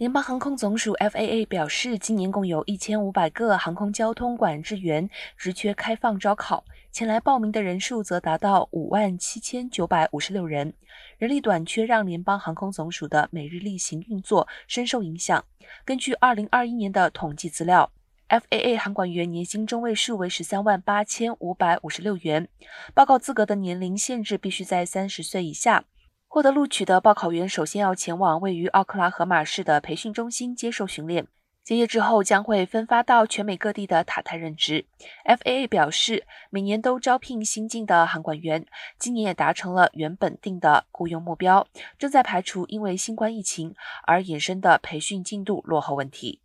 [0.00, 10.72] 联邦航空总署 （FAA） 表示，今年共有一千五百个航空交通管制员职缺开放招考，前来报名的人数则达到五万七千九百五十六人。
[11.18, 15.44] 人力短缺让联邦航空总署的每日例行运作深受影响。
[15.84, 17.92] 根据二零二一年的统计资料
[18.30, 22.48] ，FAA 航管员年薪中位数为十三万八千五百五十六元，
[22.94, 25.84] 报告资格的年龄限制必须在三十岁以下。
[26.32, 31.26] 获得录取的报考员首先要前往位于奥克拉荷马市的培训中心接受训练，
[31.64, 34.86] 结业之后将会分发到全美各地的塔台任职。
[35.24, 38.64] FAA 表示，每年都招聘新进的航管员，
[38.96, 41.66] 今年也达成了原本定的雇佣目标，
[41.98, 43.74] 正在排除因为新冠疫情
[44.06, 46.40] 而衍生的培训进度落后问题。